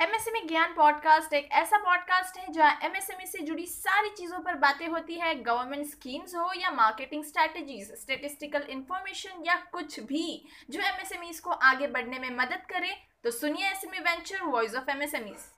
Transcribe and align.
MSME 0.00 0.40
ज्ञान 0.48 0.72
podcast 0.74 1.32
एक 1.34 1.48
ऐसा 1.52 1.78
पॉडकास्ट 1.78 2.38
है 2.38 2.52
जहाँ 2.52 2.78
एमएसएमई 2.82 3.26
से 3.26 3.38
जुड़ी 3.38 3.66
सारी 3.66 4.08
चीज़ों 4.10 4.38
पर 4.38 4.54
बातें 4.54 4.86
होती 4.88 5.14
है 5.14 5.34
गवर्नमेंट 5.42 5.86
स्कीम्स 5.86 6.34
हो 6.34 6.50
या 6.60 6.70
मार्केटिंग 6.70 7.24
स्ट्रेटजीज 7.24 7.92
स्टेटिस्टिकल 8.00 8.66
इंफॉर्मेशन 8.70 9.44
या 9.46 9.54
कुछ 9.72 9.98
भी 10.00 10.26
जो 10.70 10.80
एमएसएमई 10.80 11.32
को 11.44 11.50
आगे 11.50 11.86
बढ़ने 11.86 12.18
में 12.18 12.30
मदद 12.30 12.66
करे। 12.70 12.96
तो 13.24 13.30
सुनिए 13.30 13.70
SME 13.70 13.98
venture 14.00 14.42
voice 14.44 14.74
of 14.74 14.90
MSMEs 14.90 15.52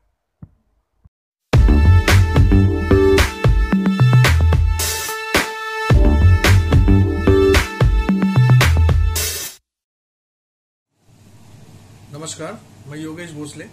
नमस्कार, 12.14 12.60
मैं 12.86 12.98
Yogesh 12.98 13.32
Bhosle. 13.32 13.64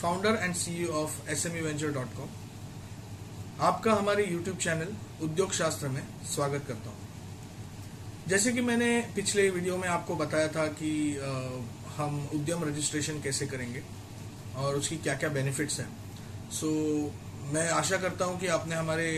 Founder 0.00 0.38
and 0.42 0.54
CEO 0.54 0.92
of 0.94 1.30
S 1.30 1.46
M 1.46 1.52
venture 1.64 1.92
dot 1.92 2.16
com 2.16 2.28
आपका 3.60 3.92
हमारे 3.92 4.26
यूट्यूब 4.26 4.56
चैनल 4.58 4.94
उद्योग 5.22 5.52
शास्त्र 5.52 5.88
में 5.88 6.02
स्वागत 6.26 6.64
करता 6.68 6.90
हूँ। 6.90 8.28
जैसे 8.28 8.52
कि 8.52 8.60
मैंने 8.60 8.88
पिछले 9.16 9.48
वीडियो 9.50 9.76
में 9.76 9.88
आपको 9.88 10.14
बताया 10.16 10.48
था 10.48 10.66
कि 10.80 10.90
आ, 11.18 11.30
हम 11.96 12.28
उद्यम 12.34 12.64
रजिस्ट्रेशन 12.64 13.20
कैसे 13.22 13.46
करेंगे 13.46 13.82
और 14.56 14.76
उसकी 14.76 14.96
क्या 14.96 15.14
क्या 15.14 15.28
बेनिफिट्स 15.30 15.78
हैं। 15.80 15.88
सो 16.50 16.66
so, 16.66 17.52
मैं 17.54 17.68
आशा 17.70 17.96
करता 17.98 18.24
हूँ 18.24 18.38
कि 18.40 18.46
आपने 18.46 18.74
हमारे 18.74 19.08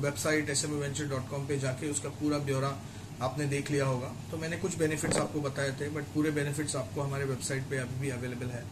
वेबसाइट 0.00 0.50
एस 0.50 0.64
एम 0.64 0.70
पर 0.70 1.58
जाके 1.58 1.90
उसका 1.90 2.08
पूरा 2.20 2.38
ब्यौरा 2.38 2.76
आपने 3.22 3.46
देख 3.46 3.70
लिया 3.70 3.84
होगा। 3.84 4.12
तो 4.30 4.36
मैंने 4.36 4.56
कुछ 4.56 4.76
बेनिफिट्स 4.78 5.16
आपको 5.16 5.40
बताए 5.40 5.70
थे 5.80 5.88
बट 5.90 6.04
पूरे 6.14 6.30
बेनिफिट्स 6.30 6.76
आपको 6.76 7.02
हमारे 7.02 7.24
वेबसाइट 7.24 7.70
पे 7.70 7.78
अभी 7.78 8.00
भी 8.00 8.10
अवेलेबल 8.10 8.50
है। 8.50 8.64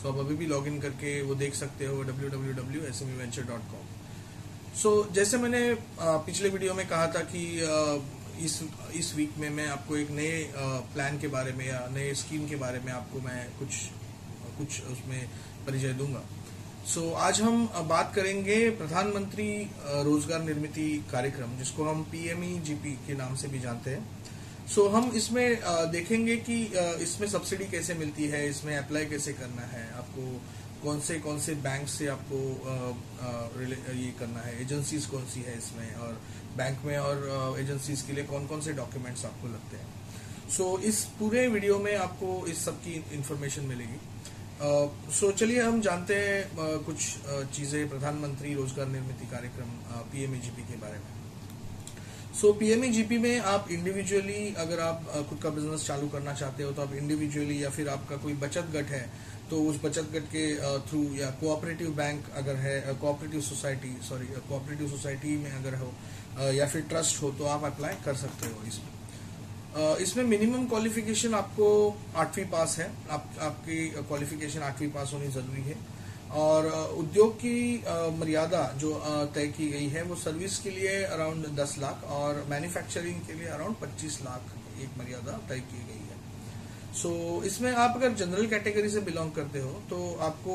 सो 0.00 0.08
so, 0.08 0.14
आप 0.14 0.20
अभी 0.20 0.34
भी 0.34 0.46
लॉग 0.46 0.66
इन 0.66 0.80
करके 0.80 1.20
वो 1.22 1.34
देख 1.34 1.54
सकते 1.54 1.86
हो 1.86 2.02
W 2.02 2.28
W 2.30 2.52
W 2.54 2.82
S 2.88 3.02
M 3.02 3.08
venture 3.18 3.42
dot 3.48 3.70
com 3.70 4.76
so 4.80 4.92
जैसे 5.12 5.38
मैंने 5.38 5.62
पिछले 6.00 6.48
वीडियो 6.48 6.74
में 6.74 6.86
कहा 6.88 7.06
था 7.06 7.20
कि 7.32 7.42
इस 8.44 8.60
इस 8.96 9.14
वीक 9.16 9.36
में 9.38 9.48
मैं 9.50 9.66
आपको 9.68 9.96
एक 9.96 10.10
नए 10.10 10.32
प्लान 10.94 11.18
के 11.18 11.28
बारे 11.28 11.52
में 11.52 11.66
या 11.66 11.86
नए 11.94 12.12
स्कीम 12.14 12.46
के 12.48 12.56
बारे 12.56 12.80
में 12.84 12.92
आपको 12.92 13.20
मैं 13.20 13.40
कुछ 13.58 13.74
कुछ 14.58 14.80
उसमें 14.92 15.20
परिचय 15.66 15.92
दूँगा। 15.92 16.22
सो 16.86 17.00
so, 17.00 17.14
आज 17.18 17.40
हम 17.40 17.66
बात 17.88 18.12
करेंगे 18.14 18.58
प्रधानमंत्री 18.78 19.50
रोज़गार 20.04 20.42
निर्मिति 20.42 20.88
कार्यक्रम 21.12 21.56
जिसको 21.58 21.84
हम 21.84 22.02
पीएमई 22.12 22.58
जीपी 22.64 22.92
के 23.06 23.14
नाम 23.14 23.34
से 23.36 23.48
भी 23.48 23.60
जानते 23.60 23.90
हैं। 23.90 24.02
सो 24.74 24.86
हम 24.88 25.10
इसमें 25.16 25.46
देखेंगे 25.92 26.36
कि 26.48 26.56
इसमें 27.02 27.28
सब्सिडी 27.28 27.64
कैसे 27.70 27.94
मिलती 27.94 28.26
है 28.28 28.48
इसमें 28.48 28.76
अप्लाई 28.76 29.06
कैसे 29.06 29.32
करना 29.32 29.62
है 29.70 29.84
आपको 29.98 30.26
कौन 30.82 31.00
से 31.06 31.18
कौन 31.20 31.38
से 31.38 31.54
बैंक 31.64 31.88
से 31.88 32.06
आपको 32.08 32.38
ये 33.94 34.12
करना 34.20 34.40
है 34.40 34.60
एजेंसीज 34.62 35.06
कौन 35.06 35.24
सी 35.32 35.40
है 35.42 35.56
इसमें 35.58 35.94
और 36.04 36.20
बैंक 36.56 36.84
में 36.84 36.96
और 36.98 37.58
एजेंसीज 37.60 38.02
के 38.02 38.12
लिए 38.12 38.24
कौन 38.24 38.46
कौन 38.46 38.60
से 38.60 38.72
डॉक्यूमेंट्स 38.72 39.24
आपको 39.24 39.48
लगते 39.48 39.76
हैं। 39.76 40.48
सो 40.50 40.64
so, 40.64 40.82
इस 40.84 41.04
पूरे 41.18 41.46
वीडियो 41.48 41.78
में 41.78 41.94
आपको 41.96 42.46
इस 42.46 42.64
सब 42.64 42.80
की 42.80 42.94
इंफॉर्मेशन 43.12 43.64
मिलेगी। 43.64 43.98
सो 44.60 45.26
uh, 45.26 45.32
so, 45.32 45.38
चलिए 45.38 45.60
हम 45.62 45.80
जानते 45.80 46.14
हैं 46.16 46.80
कुछ 46.84 46.96
चीज़ें 47.56 47.88
प्रधानमंत्री 47.88 48.54
रोज़गार 48.54 48.88
निर्मित 48.88 49.30
कार्यक्रम 49.30 49.78
पीएमईजीपी 50.12 50.62
के 50.62 50.80
बारे 50.80 50.98
में। 50.98 51.19
सो 52.30 52.52
पीएमईजीपी 52.52 53.16
में 53.18 53.40
आप 53.52 53.70
इंडिविजुअली 53.70 54.54
अगर 54.58 54.80
आप 54.80 55.04
खुद 55.28 55.38
का 55.42 55.50
बिज़नेस 55.50 55.86
चालू 55.86 56.08
करना 56.08 56.32
चाहते 56.34 56.62
हो 56.62 56.70
तो 56.72 56.82
आप 56.82 56.92
इंडिविजुअली 56.94 57.62
या 57.62 57.70
फिर 57.70 57.88
आपका 57.88 58.16
कोई 58.16 58.34
बचत 58.42 58.70
गट 58.74 58.90
है 58.90 59.00
तो 59.50 59.62
उस 59.62 59.80
बचत 59.84 60.10
गट 60.12 60.28
के 60.34 60.44
थ्रू 60.88 61.02
या 61.14 61.30
कोऑपरेटिव 61.40 61.90
बैंक 61.96 62.30
अगर 62.36 62.56
है 62.56 62.94
cooperative 62.94 63.40
society 63.40 63.96
sorry 64.08 64.26
cooperative 64.48 64.88
society 64.90 65.36
में 65.36 65.50
अगर 65.50 65.74
हो 65.74 65.92
या 66.52 66.66
फिर 66.66 66.82
ट्रस्ट 66.88 67.22
हो 67.22 67.30
तो 67.38 67.44
आप 67.46 67.64
अप्लाई 67.64 67.94
कर 68.04 68.14
सकते 68.16 68.46
हो 68.46 68.66
इसमें। 68.68 69.96
इसमें 70.00 70.24
मिनिमम 70.24 70.66
क्वालिफिकेशन 70.68 71.34
आपको 71.34 71.66
आठवीं 72.16 72.44
पास 72.46 72.78
है। 72.78 72.90
आप, 73.10 73.30
आपकी 73.40 73.88
क्वालिफिकेशन 73.90 74.62
आठवीं 74.62 74.88
पास 74.90 75.10
होनी 75.14 75.28
ज़रूरी 75.30 75.62
है। 75.62 75.76
और 76.32 76.66
उद्योग 76.98 77.34
की 77.36 77.84
मर्यादा 78.18 78.62
जो 78.78 78.92
तय 79.34 79.46
की 79.56 79.68
गई 79.70 79.86
है 79.88 80.02
वो 80.02 80.14
सर्विस 80.16 80.58
के 80.58 80.70
लिए 80.70 81.02
अराउंड 81.04 81.46
10 81.56 81.78
लाख 81.78 82.04
और 82.16 82.44
मैन्युफैक्चरिंग 82.50 83.20
के 83.26 83.32
लिए 83.32 83.46
अराउंड 83.48 83.76
25 83.76 84.20
लाख 84.24 84.52
एक 84.82 84.98
मर्यादा 84.98 85.32
तय 85.48 85.60
की 85.60 85.78
गई 85.78 86.02
है। 86.02 86.18
सो 86.92 87.08
so, 87.08 87.44
इसमें 87.46 87.72
आप 87.72 87.96
अगर 87.96 88.14
जनरल 88.14 88.46
कैटेगरी 88.46 88.88
से 88.88 89.00
बिलोंग 89.00 89.32
करते 89.32 89.60
हो 89.60 89.70
तो 89.90 89.98
आपको 90.22 90.54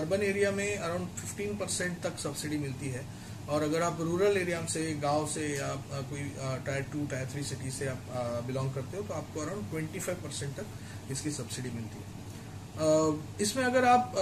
अर्बन 0.00 0.22
एरिया 0.22 0.50
में 0.50 0.76
अराउंड 0.76 1.06
15 1.20 1.58
परसेंट 1.60 2.00
तक 2.02 2.18
सब्सिडी 2.18 2.58
मिलती 2.58 2.88
है 2.88 3.04
और 3.48 3.62
अगर 3.62 3.82
आप 3.82 4.00
रूरल 4.00 4.36
एरिया 4.36 4.64
से 4.74 4.82
गाँव 5.02 5.26
से 5.28 5.46
या 5.48 5.68
कोई 6.10 6.22
tier 6.66 6.86
two 6.92 7.06
tier 7.06 7.28
three 7.32 7.42
city 7.44 7.70
से 7.70 7.88
आप 7.88 8.42
बिलोंग 8.46 8.72
करते 8.74 8.96
हो 8.96 9.02
तो 9.02 9.14
आपको 9.14 9.40
अराउंड 9.40 9.70
ट्वेंटी 9.70 10.00
फाइव 10.00 10.18
परसेंट 10.24 10.54
तक 10.56 11.10
इसकी 11.12 11.30
सब्सिडी 11.30 11.70
मिलती 11.70 11.98
है। 11.98 12.13
इसमें 13.40 13.64
अगर 13.64 13.84
आप 13.84 14.12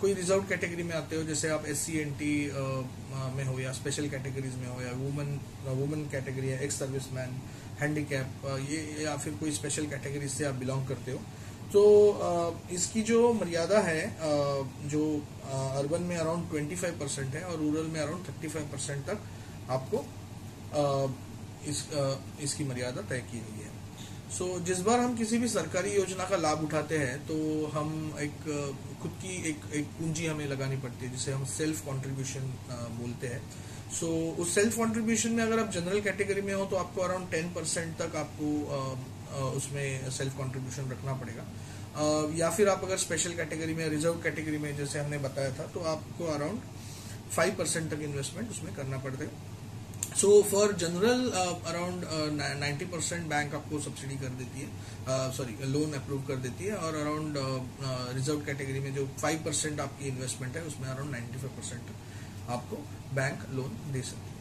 कोई 0.00 0.14
रिज़र्व 0.14 0.42
कैटेगरी 0.48 0.82
में 0.82 0.94
आते 0.94 1.16
हो, 1.16 1.22
जैसे 1.22 1.48
आप 1.48 1.66
एस 1.68 1.78
सी 1.78 1.98
एन 1.98 2.10
टी 2.18 2.34
में 3.36 3.44
हो 3.44 3.58
या 3.60 3.72
स्पेशल 3.72 4.08
कैटेगरीज 4.08 4.54
में 4.54 4.66
हो 4.68 4.80
या 4.82 4.92
वुमेन 4.94 5.38
वुमेन 5.80 6.08
कैटेगरी 6.12 6.48
है 6.48 6.62
एक्स 6.64 6.78
सर्विस 6.78 7.12
मैन 7.12 7.40
हैंडीकैप 7.80 8.46
ये, 8.70 9.04
या 9.04 9.16
फिर 9.16 9.34
कोई 9.34 9.52
स्पेशल 9.52 9.86
कैटेगरी 9.86 10.28
से 10.28 10.44
आप 10.44 10.54
बिलोंग 10.54 10.86
करते 10.88 11.12
हो 11.12 11.18
तो 11.72 11.82
इसकी 12.72 13.02
जो 13.02 13.32
मर्यादा 13.34 13.78
है 13.82 14.02
जो 14.88 15.04
अर्बन 15.78 16.02
में 16.02 16.16
अराउंड 16.16 16.50
25 16.50 16.98
परसेंट 17.00 17.34
है 17.34 17.44
और 17.44 17.58
रूरल 17.58 17.86
में 17.94 18.00
अराउंड 18.00 18.26
35 18.26 18.70
परसेंट 18.72 19.04
तक 19.06 19.18
आपको 19.70 20.04
इस 21.70 21.84
इसकी 22.42 22.64
मर्यादा 22.64 23.02
तय 23.10 23.24
की 23.30 23.38
गई 23.38 23.64
है। 23.64 23.72
सो 24.30 24.44
so, 24.44 24.64
जिस 24.66 24.80
बार 24.80 25.00
हम 25.00 25.16
किसी 25.16 25.38
भी 25.38 25.48
सरकारी 25.48 25.90
योजना 25.92 26.24
का 26.24 26.36
लाभ 26.36 26.62
उठाते 26.64 26.98
हैं 26.98 27.18
तो 27.26 27.34
हम 27.74 27.90
एक 28.20 28.38
खुद 29.02 29.10
की 29.22 29.36
एक 29.50 29.60
एक 29.74 29.84
पूंजी 29.98 30.26
हमें 30.26 30.46
लगानी 30.46 30.76
पड़ती 30.76 31.06
है 31.06 31.12
जिसे 31.12 31.32
हम 31.32 31.44
सेल्फ 31.44 31.80
कंट्रीब्यूशन 31.80 32.48
बोलते 32.98 33.26
हैं। 33.26 33.40
सो 33.90 34.06
so, 34.06 34.40
उस 34.40 34.54
सेल्फ 34.54 34.78
कंट्रीब्यूशन 34.78 35.32
में 35.32 35.42
अगर 35.44 35.60
आप 35.60 35.70
जनरल 35.72 36.00
कैटेगरी 36.00 36.42
में 36.42 36.52
हो 36.54 36.64
तो 36.66 36.76
आपको 36.76 37.00
अराउंड 37.00 37.30
टेन 37.30 37.52
परसेंट 37.54 37.96
तक 37.98 38.16
आपको 38.16 39.46
उसमें 39.52 40.10
सेल्फ 40.10 40.38
कंट्रीब्यूशन 40.38 40.90
रखना 40.90 41.12
पड़ेगा। 41.14 41.44
या 42.36 42.50
फिर 42.50 42.68
आप 42.68 42.84
अगर 42.84 42.96
स्पेशल 42.98 43.32
कैटेगरी 43.34 43.74
में 43.74 43.88
रिज़र्व 43.88 44.14
कैटेगरी 44.22 44.58
में 44.58 44.76
जैसे 44.76 44.98
हमने 44.98 45.18
बताया 45.18 45.50
था 45.50 45.66
तो 45.74 45.80
आपको 45.90 46.26
अराउंड 46.34 46.60
फाइव 47.30 47.54
परसेंट 47.58 47.90
तक 47.90 48.00
इन्वेस्टमेंट 48.02 48.50
उसमें 48.50 48.74
करना 48.74 48.98
पड़ता 48.98 49.24
है। 49.24 49.30
So 50.20 50.30
for 50.50 50.72
general 50.80 51.30
around 51.66 52.04
ninety 52.60 52.84
percent 52.86 53.26
bank 53.28 53.54
आपको 53.54 53.80
सब्सिडी 53.80 54.16
कर 54.16 54.28
देती 54.40 54.60
है। 54.60 55.32
सॉरी 55.36 55.56
लोन 55.72 55.92
अप्रूव 55.92 56.22
कर 56.28 56.36
देती 56.46 56.64
है 56.64 56.76
और 56.78 56.96
अराउंड 56.96 57.36
रिज़र्व 58.14 58.40
कैटेगरी 58.46 58.80
में 58.80 58.94
जो 58.94 59.06
फाइव 59.20 59.42
परसेंट 59.44 59.80
आपकी 59.80 60.08
इन्वेस्टमेंट 60.08 60.56
है 60.56 60.62
उसमें 60.64 60.88
अराउंड 60.88 61.10
नाइन्टी 61.10 61.38
फाइव 61.38 61.52
परसेंट 61.60 62.50
आपको 62.50 62.76
बैंक 63.14 63.46
लोन 63.52 63.78
दे 63.92 64.02
सकती 64.02 64.30
है। 64.30 64.34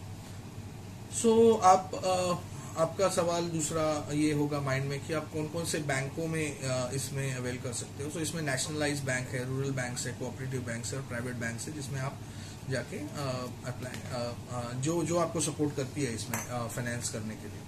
सो 1.21 1.29
so, 1.29 1.61
आप 1.63 1.91
uh, 1.95 2.35
आपका 2.83 3.07
सवाल 3.15 3.47
दूसरा 3.49 3.83
ये 4.13 4.31
होगा 4.33 4.59
माइंड 4.61 4.85
में 4.89 4.99
कि 5.07 5.13
आप 5.13 5.29
कौन 5.33 5.47
कौन 5.47 5.65
से 5.65 5.79
बैंकों 5.89 6.27
में 6.27 6.45
इसमें 6.93 7.33
अवेल 7.35 7.57
कर 7.63 7.73
सकते 7.73 8.03
हो। 8.03 8.09
तो 8.09 8.19
इसमें 8.19 8.41
नेशनलाइज 8.41 8.99
बैंक 9.05 9.27
है 9.29 9.43
रूरल 9.49 9.71
बैंक 9.71 9.99
है 9.99 10.13
कोऑपरेटिव 10.19 10.61
बैंक 10.67 10.85
है 10.85 10.97
और 10.97 11.03
प्राइवेट 11.09 11.35
बैंक 11.35 11.59
है 11.61 11.73
जिसमें 11.73 11.99
आप 12.01 12.17
जाके 12.69 12.97
अप्लाई 13.69 14.81
जो 14.81 15.03
जो 15.03 15.17
आपको 15.19 15.41
सपोर्ट 15.41 15.75
करती 15.75 16.03
है 16.03 16.13
इसमें 16.15 16.39
फाइनेंस 16.69 17.09
करने 17.09 17.35
के 17.35 17.47
लिए। 17.47 17.61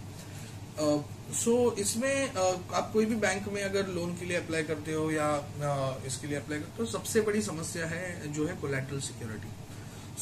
सो 0.78 1.52
uh, 1.52 1.72
so, 1.72 1.80
इसमें 1.80 2.34
uh, 2.34 2.74
आप 2.74 2.90
कोई 2.94 3.06
भी 3.06 3.16
बैंक 3.18 3.48
में 3.52 3.62
अगर 3.64 3.88
लोन 3.98 4.16
के 4.16 4.26
लिए 4.26 4.38
अप्लाई 4.38 4.64
करते 4.64 4.94
हो 4.94 5.04
या 5.12 5.28
uh, 5.68 6.08
इसके 6.08 6.28
लिए 6.28 6.38
अप्लाई 6.38 6.60
करते 6.60 6.84
हो 6.84 6.86
सबसे 6.92 7.22
बड़ी 7.22 7.42
समस्या 7.42 7.86
है 7.88 8.34
जो 8.34 8.48
है 8.48 8.56
collateral 8.62 9.00
security 9.06 9.54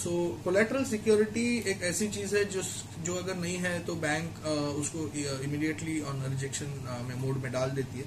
so 0.02 0.12
collateral 0.44 0.84
security 0.92 1.48
एक 1.72 1.84
ऐसी 1.84 2.08
चीज़ 2.10 2.36
है 2.36 2.44
जो 2.52 2.62
जो 3.06 3.16
अगर 3.16 3.36
नहीं 3.36 3.58
है 3.66 3.74
तो 3.86 3.96
बैंक 4.06 4.46
उसको 4.80 5.08
इमिडिएटली 5.44 6.00
ऑन 6.12 6.24
रिजेक्शन 6.30 6.70
में 7.10 7.16
मोड 7.22 7.42
में 7.44 7.52
डाल 7.52 7.70
देती 7.72 8.00
है। 8.00 8.06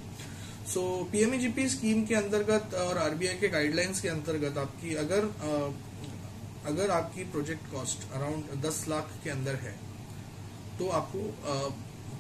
सो 0.67 0.83
पीएमईजीपी 1.13 1.69
स्कीम 1.69 2.05
के 2.07 2.15
अंतर्गत 2.15 2.75
और 2.75 2.99
आरबीआई 2.99 3.35
के 3.41 3.49
गाइडलाइंस 3.49 4.01
के 4.01 4.09
अंतर्गत 4.09 4.59
आपकी 4.59 4.95
अगर 5.05 5.29
अगर 6.67 6.91
आपकी 6.91 7.25
प्रोजेक्ट 7.33 7.71
कॉस्ट 7.73 8.13
अराउंड 8.13 8.51
10 8.63 8.85
लाख 8.89 9.11
के 9.25 9.31
अंदर 9.31 9.55
है 9.63 9.75
तो 10.79 10.89
आपको 10.93 11.21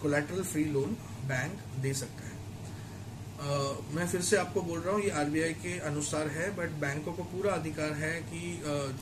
कोलेट्रल 0.02 0.42
फ्री 0.44 0.64
लोन 0.72 0.96
बैंक 1.28 1.60
दे 1.82 1.92
सकता 1.94 2.22
है। 2.22 2.34
मैं 3.94 4.06
फिर 4.08 4.20
से 4.22 4.36
आपको 4.36 4.60
बोल 4.62 4.80
रहा 4.80 4.94
हूँ, 4.94 5.02
ये 5.02 5.10
आरबीआई 5.12 5.52
के 5.54 5.78
अनुसार 5.88 6.28
है 6.30 6.48
बट 6.56 6.70
बैंकों 6.80 7.12
को 7.12 7.22
पूरा 7.26 7.52
अधिकार 7.54 7.92
है 7.94 8.12
कि 8.22 8.40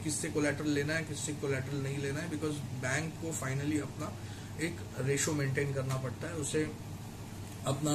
किससे 0.04 0.28
कोलेट्रल 0.30 0.68
लेना 0.70 0.94
है, 0.94 1.04
किससे 1.04 1.32
कोलेट्रल 1.42 1.82
नहीं 1.82 1.98
लेना 1.98 2.20
है 2.20 2.30
बिकॉज़ 2.30 2.58
बैंक 2.82 3.12
को 3.22 3.32
फाइनली 3.34 3.78
अपना 3.80 4.12
एक 4.60 4.80
रेशो 5.00 5.32
मेंटेन 5.32 5.72
करना 5.74 5.96
पड़ता 5.98 6.28
है, 6.28 6.34
उसे 6.36 6.62
अपना 7.66 7.94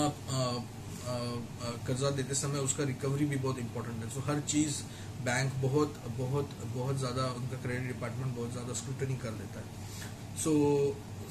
कर्जा 1.87 2.09
देते 2.17 2.35
समय 2.35 2.59
उसका 2.59 2.83
रिकवरी 2.85 3.25
भी 3.25 3.35
बहुत 3.37 3.59
इंपॉर्टेंट 3.59 4.03
है। 4.03 4.09
सो 4.09 4.19
हर 4.27 4.39
चीज़ 4.47 4.81
बैंक 5.25 5.53
बहुत 5.61 6.01
बहुत 6.17 6.49
बहुत 6.75 6.97
ज़्यादा 6.97 7.25
उनका 7.33 7.61
क्रेडिट 7.61 7.87
डिपार्टमेंट 7.87 8.35
बहुत 8.35 8.51
ज़्यादा 8.51 8.73
स्क्रूटनी 8.73 9.15
कर 9.17 9.31
देता 9.39 9.59
है। 9.59 9.67
सो 10.43 10.51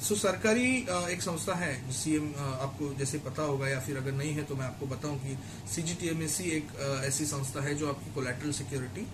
सो 0.07 0.15
सरकारी 0.15 0.69
एक 1.13 1.21
संस्था 1.21 1.53
है 1.55 1.73
सीएम 1.93 2.27
आपको 2.39 2.93
जैसे 2.99 3.17
पता 3.25 3.43
होगा 3.43 3.67
या 3.67 3.79
फिर 3.87 3.97
अगर 3.97 4.11
नहीं 4.11 4.33
है 4.33 4.43
तो 4.43 4.55
मैं 4.55 4.65
आपको 4.65 4.85
बताऊँ 4.87 5.17
कि 5.19 5.37
सीजीटीएमएसी 5.73 6.43
एक 6.57 6.67
ऐसी 7.05 7.25
संस्था 7.25 7.61
है 7.63 7.75
जो 7.75 7.89
आपकी 7.89 8.13
कोलेट्रल 8.15 8.51
सिक्योरिटी 8.59 9.07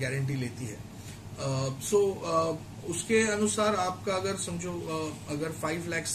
गारंटी 0.00 0.34
लेती 0.36 0.66
है। 0.66 0.78
सो 1.40 1.46
uh, 1.46 1.70
so, 1.82 1.98
uh, 2.30 2.90
उसके 2.90 3.20
अनुसार 3.32 3.74
आपका 3.76 4.14
अगर 4.14 4.36
समझो 4.38 4.72
uh, 4.96 5.30
अगर 5.32 5.52
फाइव 5.60 5.88
लैक्स 5.88 6.12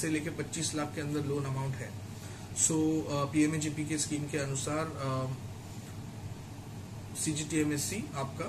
से 0.00 0.08
लेके 0.08 0.30
पच्चीस 0.38 0.74
लाख 0.74 0.94
के 0.94 1.00
अंदर 1.00 1.24
लोन 1.26 1.44
अमाउंट 1.44 1.74
है 1.74 1.90
सो 2.58 2.76
पीएमएजीपी 3.32 3.84
के 3.88 3.98
स्कीम 3.98 4.24
के 4.30 4.38
अनुसार 4.38 4.90
सीजीटीएमएससी 7.24 8.04
आपका 8.22 8.48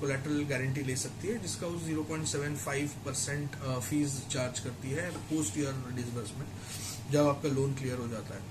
कोलेट्रल 0.00 0.44
गारंटी 0.50 0.82
ले 0.82 0.96
सकती 0.96 1.28
है 1.28 1.38
जिसका 1.42 1.66
वो 1.66 1.78
0.75 1.86 2.94
परसेंट 3.04 3.56
फ़ीस 3.88 4.20
चार्ज 4.30 4.60
करती 4.60 4.90
है 4.90 5.10
पोस्ट 5.30 5.58
ईयर 5.58 5.74
डिसबर्समेंट 5.96 7.12
जब 7.12 7.28
आपका 7.28 7.48
लोन 7.48 7.74
क्लियर 7.74 7.98
हो 7.98 8.08
जाता 8.08 8.34
है। 8.34 8.42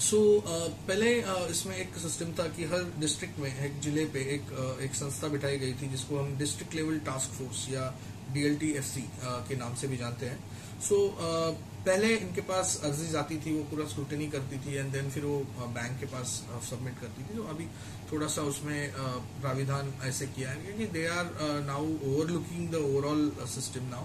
सो 0.00 0.16
so, 0.16 0.42
uh, 0.46 0.68
पहले 0.88 1.08
uh, 1.22 1.50
इसमें 1.50 1.76
एक 1.76 1.96
सिस्टम 2.02 2.32
था 2.38 2.46
कि 2.56 2.64
हर 2.64 2.84
डिस्ट्रिक्ट 2.98 3.38
में 3.38 3.48
एक 3.48 3.80
ज़िले 3.82 4.04
पे 4.14 4.20
एक 4.34 4.54
uh, 4.60 4.82
एक 4.84 4.94
संस्था 4.94 5.28
बिठाई 5.28 5.58
गई 5.58 5.72
थी 5.72 5.88
जिसको 5.88 6.18
हम 6.18 6.36
डिस्ट्रिक्ट 6.38 6.74
लेवल 6.74 6.98
टास्क 7.08 7.30
फोर्स 7.30 7.66
या 7.70 7.84
डीएलटी 8.32 8.70
एफसी 8.78 9.08
के 9.24 9.56
नाम 9.56 9.74
से 9.74 9.88
भी 9.88 9.96
जानते 9.96 10.26
हैं। 10.26 10.38
सो 10.80 10.96
so, 10.96 11.58
पहले 11.80 12.08
इनके 12.14 12.40
पास 12.48 12.80
अर्जी 12.84 13.06
जाती 13.08 13.36
थी 13.40 13.52
वो 13.52 13.62
पूरा 13.68 13.84
स्क्रूटनी 13.88 14.26
करती 14.30 14.56
थी 14.64 14.74
एंड 14.76 14.90
देन 14.92 15.08
फिर 15.10 15.24
वो 15.24 15.38
बैंक 15.76 15.98
के 16.00 16.06
पास 16.06 16.32
सबमिट 16.68 16.98
करती 17.00 17.22
थी। 17.22 17.36
तो 17.36 17.42
अभी 17.50 17.66
थोड़ा 18.10 18.26
सा 18.26 18.42
उसमें 18.50 18.92
प्राविधान 19.40 19.92
ऐसे 20.04 20.26
किया 20.36 20.50
है 20.50 20.56
क्योंकि 20.64 20.86
they 20.96 21.06
are 21.08 21.30
now 21.66 21.86
overlooking 22.30 22.68
the 22.70 22.82
overall 22.88 23.30
system 23.54 23.88
now 23.90 24.04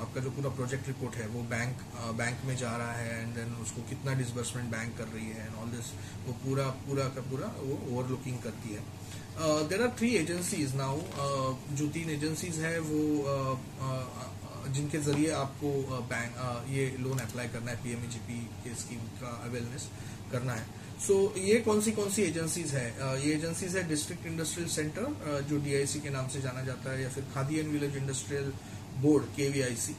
आपका 0.00 0.20
जो 0.20 0.30
पूरा 0.30 0.50
प्रोजेक्ट 0.56 0.88
रिपोर्ट 0.88 1.14
है 1.16 1.26
वो 1.28 1.42
बैंक 1.52 1.84
बैंक 2.16 2.44
में 2.46 2.56
जा 2.56 2.76
रहा 2.76 2.92
है 2.92 3.20
एंड 3.20 3.34
देन 3.36 3.54
उसको 3.62 3.88
कितना 3.88 4.14
डिसबर्समेंट 4.14 4.70
बैंक 4.70 4.96
कर 4.98 5.08
रही 5.14 5.28
है 5.28 5.46
एंड 5.46 5.56
ऑल 5.62 5.70
दिस 5.70 5.92
वो 6.26 6.32
पूरा 6.44 6.66
पूरा 6.88 7.08
का 7.16 7.30
पूरा 7.30 7.54
वो 7.60 7.80
ओवरलुकिंग 7.90 8.38
करती 8.42 8.74
है। 8.74 8.82
There 9.70 9.82
are 9.82 9.94
three 9.98 10.14
agencies 10.16 10.74
now 10.76 11.00
जो 11.78 11.88
तीन 11.94 12.10
एजेंसीज 12.10 12.58
है 12.60 12.78
वो 12.90 13.02
uh, 13.32 13.54
uh, 13.86 14.72
जिनके 14.74 14.98
ज़रिए 15.06 15.30
आपको 15.38 15.70
बैंक 16.10 16.36
uh, 16.44 16.60
ये 16.72 16.86
लोन 17.00 17.18
अप्लाई 17.20 17.48
करना 17.48 17.70
है 17.70 17.76
पीएमईजीपी 17.82 18.38
के 18.64 18.74
स्कीम 18.82 19.00
का 19.20 19.32
अवेयरनेस 19.48 19.88
करना 20.32 20.52
है। 20.52 20.66
सो 21.06 21.14
so, 21.14 21.38
ये 21.38 21.58
कौन 21.60 21.80
सी 21.80 21.92
कौन 21.92 22.10
सी 22.10 22.22
एजेंसीज 22.22 22.74
है 22.74 22.86
ये 23.26 23.34
एजेंसीज 23.34 23.76
है 23.76 23.82
डिस्ट्रिक्ट 23.88 24.26
इंडस्ट्रियल 24.26 24.68
सेंटर 24.70 25.42
जो 25.50 25.58
डीआईसी 25.64 26.00
के 26.00 26.10
नाम 26.10 26.28
से 26.28 26.40
जाना 26.42 26.62
जाता 26.64 26.92
है 26.92 27.02
या 27.02 27.08
फिर 27.16 27.24
Khadi 27.34 27.58
and 27.58 27.70
village 27.72 27.96
industrial 27.96 28.52
board 29.02 29.24
KVIC 29.36 29.96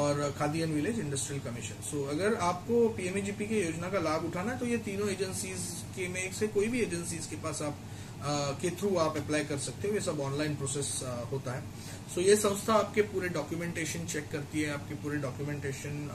और 0.00 0.22
Khadi 0.38 0.60
and 0.60 0.74
village 0.74 0.98
industrial 1.00 1.40
commission. 1.42 1.82
So 1.90 2.02
अगर 2.10 2.34
आपको 2.48 2.88
पीएमईजीपी 2.96 3.46
की 3.46 3.60
योजना 3.60 3.88
का 3.90 4.00
लाभ 4.00 4.24
उठाना 4.26 4.52
है 4.52 4.58
तो 4.58 4.66
ये 4.66 4.78
तीनों 4.88 5.08
एजेंसीज 5.10 5.68
के 5.96 6.08
में 6.08 6.32
से 6.40 6.46
कोई 6.56 6.68
भी 6.68 6.80
एजेंसीज 6.82 7.26
के 7.26 7.36
पास 7.44 7.62
आप 7.62 7.78
के 8.22 8.70
थ्रू 8.70 8.96
आप 8.98 9.16
अप्लाई 9.16 9.44
कर 9.44 9.58
सकते 9.60 9.88
हो। 9.88 9.94
ये 9.94 10.00
सब 10.00 10.20
ऑनलाइन 10.20 10.54
प्रोसेस 10.56 10.88
होता 11.32 11.52
है। 11.52 11.60
सो 11.60 12.20
so, 12.20 12.26
ये 12.26 12.36
संस्था 12.36 12.74
आपके 12.74 13.02
पूरे 13.10 13.28
डॉक्यूमेंटेशन 13.30 14.06
चेक 14.06 14.30
करती 14.32 14.60
है 14.60 14.72
आपके 14.72 14.94
पूरे 15.02 15.16
डॉक्यूमेंटेशन 15.18 16.08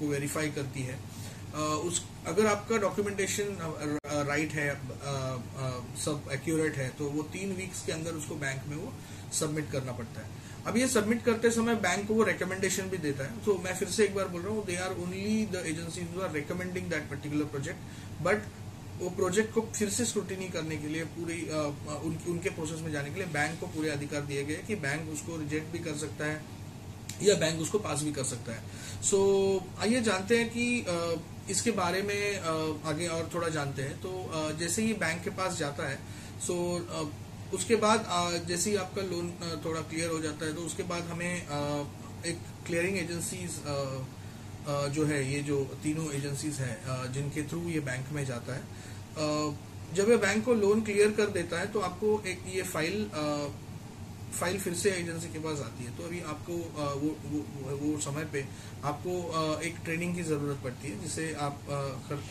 को 0.00 0.08
वेरीफाई 0.08 0.50
करती 0.50 0.82
है। 0.82 0.98
उस 1.86 2.02
अगर 2.28 2.46
आपका 2.46 2.76
डॉक्यूमेंटेशन 2.78 3.56
राइट 4.26 4.52
है 4.54 4.68
सब 6.00 6.28
एक्यूरेट 6.32 6.76
है 6.76 6.88
तो 6.98 7.08
वो 7.10 7.22
तीन 7.32 7.54
वीक्स 7.56 7.84
के 7.86 7.92
अंदर 7.92 8.12
उसको 8.14 8.34
बैंक 8.44 8.68
में 8.68 8.76
वो 8.76 8.92
सबमिट 9.38 9.70
करना 9.72 9.92
पड़ता 9.92 10.20
है। 10.20 10.38
अब 10.66 10.76
ये 10.76 10.86
सबमिट 10.88 11.24
करते 11.24 11.50
समय 11.50 11.74
बैंक 11.82 12.06
को 12.08 12.14
वो 12.14 12.22
रिकमेंडेशन 12.24 12.88
भी 12.90 12.98
देता 12.98 13.24
है। 13.24 13.44
तो 13.44 13.56
मैं 13.64 13.74
फिर 13.76 13.88
से 13.88 14.04
एक 14.04 14.14
बार 14.14 14.28
बोल 14.28 14.42
रहा 14.42 14.52
हूँ 14.54 14.64
they 14.66 14.76
are 14.86 14.96
only 15.02 15.44
the 15.52 15.62
agency 15.66 16.06
are 16.22 16.32
recommending 16.32 16.90
that 16.90 17.08
particular 17.10 17.44
project 17.54 18.22
but 18.22 18.38
वो 19.00 19.10
प्रोजेक्ट 19.10 19.52
को 19.54 19.60
फिर 19.74 19.90
से 19.90 20.04
स्क्रूटिनी 20.04 20.48
करने 20.48 20.76
के 20.76 20.88
लिए 20.88 21.04
पूरी 21.16 21.40
उन, 21.42 22.18
उनके 22.28 22.50
प्रोसेस 22.50 22.80
में 22.80 22.90
जाने 22.92 23.10
के 23.10 23.16
लिए 23.16 23.26
बैंक 23.32 23.58
को 23.60 23.66
पूरे 23.76 23.90
अधिकार 23.90 24.22
दिए 24.22 24.44
गए 24.44 24.62
कि 24.66 24.74
बैंक 24.82 25.12
उसको 25.12 25.36
रिजेक्ट 25.36 25.72
भी 25.72 25.78
कर 25.84 25.96
सकता 25.98 26.26
है 26.26 26.40
या 27.22 27.34
बैंक 27.36 27.60
उसको 27.60 27.78
पास 27.78 28.02
भी 28.02 28.12
कर 28.12 28.24
सकता 28.24 28.52
है। 28.52 28.62
सो 29.02 29.16
so, 29.16 29.80
आइए 29.82 30.00
जानते 30.02 30.38
हैं 30.38 30.48
कि 30.50 30.66
इसके 31.50 31.70
बारे 31.78 32.02
में 32.02 32.22
आगे 32.90 33.06
और 33.08 33.30
थोड़ा 33.34 33.48
जानते 33.48 33.82
हैं। 33.82 33.96
तो 34.00 34.10
जैसे 34.58 34.82
ही 34.82 34.92
बैंक 35.00 35.22
के 35.24 35.30
पास 35.40 35.58
जाता 35.58 35.88
है 35.88 35.98
सो 36.46 36.54
so, 36.80 37.08
उसके 37.54 37.76
बाद 37.76 38.04
जैसे 38.48 38.70
ही 38.70 38.76
आपका 38.76 39.02
लोन 39.02 39.30
थोड़ा 39.64 39.80
क्लियर 39.82 40.10
हो 40.10 40.18
जाता 40.20 40.46
है 40.46 40.54
तो 40.54 40.62
उसके 40.62 40.82
बाद 40.90 41.08
हमें 41.10 41.34
एक 42.26 42.38
क्लियरिंग 42.66 42.98
एजेंसीज 42.98 43.56
जो 44.94 45.04
है 45.06 45.18
ये 45.32 45.40
जो 45.42 45.56
तीनों 45.82 46.04
एजेंसीज 46.14 46.60
हैं 46.60 47.12
जिनके 47.12 47.42
थ्रू 47.48 47.60
ये 47.68 47.80
बैंक 47.80 48.12
में 48.12 48.24
जाता 48.26 48.54
है 48.54 48.62
जब 49.94 50.10
ये 50.10 50.16
बैंक 50.18 50.44
को 50.44 50.54
लोन 50.56 50.82
क्लियर 50.82 51.10
कर 51.12 51.30
देता 51.32 51.60
है 51.60 51.66
तो 51.72 51.80
आपको 51.82 52.22
एक 52.26 52.42
ये 52.48 52.62
फ़ाइल 52.64 53.08
फ़ाइल 54.32 54.58
फिर 54.60 54.74
से 54.74 54.90
एजेंसी 54.92 55.28
के 55.28 55.38
पास 55.44 55.60
आती 55.60 55.84
है। 55.84 55.96
तो 55.96 56.04
अभी 56.04 56.20
आपको 56.32 56.52
वो 56.52 57.08
वो, 57.24 57.38
वो 57.76 57.98
समय 58.00 58.24
पे 58.32 58.44
आपको 58.84 59.14
एक 59.62 59.76
ट्रेनिंग 59.84 60.14
की 60.16 60.22
ज़रूरत 60.24 60.60
पड़ती 60.64 60.88
है 60.88 61.00
जिसे 61.02 61.32
आप 61.46 61.56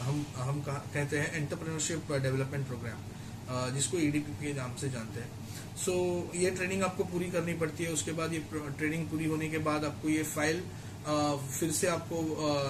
हम 0.02 0.26
हम 0.38 0.62
कहते 0.68 1.18
हैं 1.18 1.34
एंटरप्रेन्योरशिप 1.34 2.12
डेवलपमेंट 2.14 2.68
प्रोग्राम 2.68 3.74
जिसको 3.76 3.98
ईडीपी 4.00 4.34
के 4.40 4.54
नाम 4.54 4.76
से 4.76 4.90
जानते 4.90 5.20
हैं। 5.20 5.30
सो 5.78 5.92
so, 5.92 6.36
ये 6.36 6.50
ट्रेनिंग 6.52 6.84
आपको 6.84 7.04
पूरी 7.12 7.30
करनी 7.32 7.54
पड़ती 7.60 7.84
है। 7.84 7.92
उसके 7.94 8.12
बाद 8.14 8.34
ये 8.34 8.40
ट्रेनिंग 8.54 9.08
पूरी 9.10 9.26
होने 9.26 9.50
के 9.50 9.58
बाद 9.68 9.86
आपको 9.86 10.10
ये 10.10 10.24
फ़ाइल 10.26 10.62
फिर 11.06 11.72
से 11.74 11.88
आपको 11.90 12.18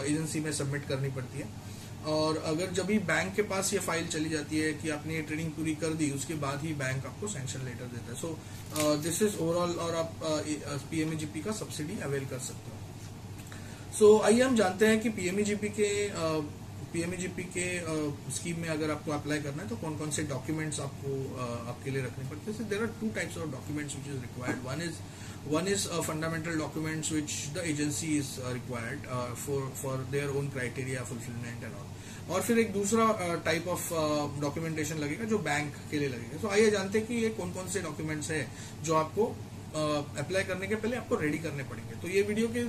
एजेंसी 0.06 0.39
में 0.39 0.51
सबमिट 0.54 0.88
करनी 0.88 1.10
पड़ती 1.12 1.39
है। 1.39 1.48
और 2.07 2.38
अगर 2.46 2.72
जब 2.72 2.86
भी 2.86 2.98
बैंक 3.06 3.34
के 3.36 3.42
पास 3.44 3.74
ये 3.74 3.80
फ़ाइल 3.80 4.07
चली 4.07 4.30
जाती 4.30 4.60
है 4.60 4.72
कि 4.74 4.90
आपने 4.90 5.16
ये 5.16 5.22
ट्रेनिंग 5.22 5.51
पूरी 5.51 5.75
कर 5.75 5.94
दी, 5.94 6.10
उसके 6.12 6.34
बाद 6.36 6.62
ही 6.63 6.74
बैंक 6.75 7.06
आपको 7.06 7.28
सेंक्शन 7.28 7.66
लेटर 7.66 7.86
देता 7.86 8.12
है। 8.12 8.18
सो 8.18 8.98
दिस 9.04 9.22
इज़ 9.22 9.38
ओवरऑल 9.38 9.72
और 9.78 9.96
आप 9.96 10.16
पीएमईजीपी 10.92 11.42
का 11.42 11.51
सब्सिडी 11.51 12.00
अवेल 12.01 12.25
कर 12.25 12.40
सकते 12.40 12.72
हो। 12.72 12.78
सो 13.98 14.19
आइए 14.19 14.42
हम 14.42 14.56
जानते 14.56 14.88
हैं 14.88 15.00
कि 15.00 15.10
पीएमईजीपी 15.10 15.69
के 15.69 15.90
पीएमईजीपी 16.94 17.44
के 17.57 17.68
स्कीम 18.38 18.56
uh, 18.56 18.62
में 18.62 18.69
अगर 18.69 18.91
आपको 18.91 19.12
अप्लाई 19.12 19.39
करना 19.41 19.63
है 19.63 19.69
तो 19.69 19.75
कौन 19.83 19.97
कौन 19.97 20.12
से 20.18 20.24
डॉक्यूमेंट्स 20.33 20.80
आपको 20.80 21.15
uh, 21.44 21.68
आपके 21.69 21.91
लिए 21.91 22.01
रखने 22.03 22.29
पड़ते 22.29 22.51
हैं? 22.51 22.69
There 22.69 22.81
are 22.81 22.93
two 23.01 23.10
types 23.15 23.38
of 23.38 23.50
documents 23.51 23.96
which 23.96 24.08
is 24.15 24.22
required 24.22 24.60
one 24.67 25.67
is 25.67 25.88
uh, 25.88 26.01
fundamental 26.01 26.55
documents 26.58 27.12
which 27.12 27.34
the 27.53 27.62
agency 27.63 28.17
is 28.17 28.29
uh, 28.39 28.50
required 28.53 29.05
uh, 29.10 29.29
for 29.43 29.62
for 29.81 29.93
their 30.12 30.29
own 30.31 30.50
criteria 30.55 31.05
fulfillment 31.12 31.63
and 31.63 31.74
all. 31.79 31.88
और 32.29 32.41
फिर 32.48 32.60
एक 32.60 32.74
दूसरा 32.74 33.05
टाइप 33.46 33.67
ऑफ़ 33.67 33.86
डॉक्यूमेंटेशन 34.41 34.98
लगेगा 35.03 35.25
जो 35.25 35.38
bank 35.46 35.74
के 35.91 36.00
लिए 36.00 36.10
लगेगा। 36.10 36.38
तो 36.41 36.48
so, 36.48 36.53
आइए 36.53 36.72
जानते 36.72 37.00
हैं 37.00 37.08
कि 37.08 37.15
ये 37.24 37.29
कौन 37.38 37.53
कौन 37.53 37.67
से 37.75 37.81
डॉक्यूमेंट्स 37.81 38.31
है 38.31 38.41
जो 38.84 38.96
आपको 38.96 39.25
अप्लाई 40.24 40.43
करने 40.43 40.67
के 40.67 40.75
पहले 40.75 40.98
आपको 40.98 41.15
रेडी 41.22 41.38
करने 41.46 41.63
पड़ेंगे। 41.72 42.01
तो 42.01 42.08
ये 42.08 42.22
वीडियो 42.29 42.48
के 42.58 42.62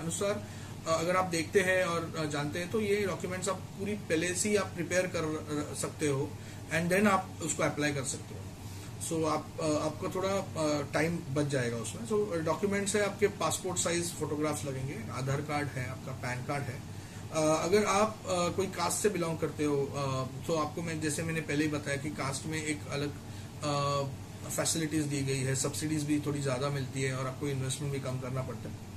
अनुसार 0.00 0.42
अगर 0.88 1.16
आप 1.16 1.24
देखते 1.30 1.60
हैं 1.62 1.84
और 1.84 2.28
जानते 2.32 2.58
हैं 2.58 2.70
तो 2.70 2.80
ये 2.80 3.04
डॉक्यूमेंट्स 3.06 3.48
आप 3.48 3.60
पूरी 3.78 3.94
पहले 4.08 4.34
से 4.34 4.48
ही 4.48 4.56
आप 4.56 4.72
प्रिपेयर 4.74 5.06
कर 5.14 5.74
सकते 5.80 6.08
हो 6.08 6.28
एंड 6.72 6.88
देन 6.90 7.06
आप 7.08 7.38
उसको 7.42 7.62
अप्लाई 7.62 7.92
कर 7.92 8.04
सकते 8.06 8.34
हो। 8.34 8.40
सो 8.98 9.14
so, 9.14 9.26
आप 9.26 9.46
आपका 9.60 10.08
थोड़ा 10.14 10.82
टाइम 10.92 11.18
बच 11.34 11.46
जाएगा 11.48 11.76
उसमें। 11.78 12.06
सो 12.06 12.18
so, 12.26 12.44
डॉक्यूमेंट्स 12.44 12.96
है 12.96 13.04
आपके 13.04 13.28
पासपोर्ट 13.40 13.78
साइज़ 13.78 14.12
फोटोग्राफ्स 14.20 14.64
लगेंगे 14.64 14.96
आधार 15.14 15.40
कार्ड 15.48 15.68
है 15.68 15.88
आपका 15.90 16.12
पैन 16.22 16.44
कार्ड 16.44 16.64
है। 16.64 16.78
अगर 17.36 17.84
आप 17.90 18.22
कोई 18.56 18.66
कास्ट 18.72 19.02
से 19.02 19.08
बिलोंग 19.10 19.38
करते 19.38 19.64
हो 19.64 19.76
तो 20.46 20.56
आपको 20.56 20.82
मैं 20.82 21.00
जैसे 21.00 21.22
मैंने 21.22 21.40
पहले 21.42 21.64
ही 21.64 21.70
बताया 21.70 21.96
कि 21.96 22.10
कास्ट 22.18 22.46
में 22.46 22.62
एक 22.62 22.86
अलग 22.90 23.10
फैसिलिटीज़ 24.46 25.06
दी 25.06 25.22
गई 25.24 25.40
है 25.40 25.54
सब्सिडीज 25.56 26.04
भी 26.04 26.18
थोड़ी 26.26 26.40
ज़्यादा 26.42 26.68
मिलती 26.70 27.02
है 27.02 27.16
और 27.16 27.26
आपको 27.26 27.48
इन्वेस्टमेंट 27.48 27.92
भी 27.92 28.00
कम 28.00 28.18
करना 28.20 28.42
पड़ता 28.42 28.68
है। 28.68 28.94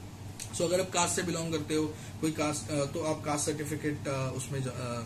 सो 0.59 0.63
so, 0.63 0.69
अगर 0.71 0.81
आप 0.81 0.89
कास्ट 0.91 1.15
से 1.15 1.23
बिलोंग 1.23 1.51
करते 1.53 1.75
हो 1.75 1.83
कोई 2.21 2.31
कास्ट 2.37 2.71
तो 2.93 3.03
आप 3.11 3.21
कास्ट 3.25 3.45
सर्टिफिकेट 3.45 4.07
उसमें 4.37 4.61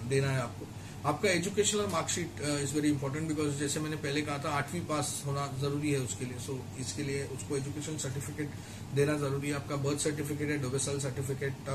देना 0.09 0.29
है 0.31 0.41
आपको। 0.41 0.65
आपका 1.09 1.29
educational 1.29 1.87
marksheet 1.91 2.41
is 2.63 2.73
very 2.75 2.89
important 2.89 3.27
because 3.27 3.59
जैसे 3.59 3.79
मैंने 3.79 3.95
पहले 4.05 4.21
कहा 4.21 4.37
था 4.45 4.49
आठवीं 4.57 4.81
पास 4.89 5.11
होना 5.25 5.45
ज़रूरी 5.61 5.91
है 5.91 5.99
उसके 6.01 6.25
लिए। 6.25 6.39
सो 6.45 6.53
so, 6.53 6.81
इसके 6.81 7.03
लिए 7.03 7.23
उसको 7.35 7.57
एजुकेशन 7.57 7.97
सर्टिफिकेट 8.05 8.49
देना 8.95 9.17
ज़रूरी 9.25 9.49
है। 9.49 9.55
आपका 9.55 9.75
बर्थ 9.85 9.99
सर्टिफिकेट 10.07 10.49
है 10.49 10.57
डोबेसल 10.61 10.99
सर्टिफिकेट 11.05 11.69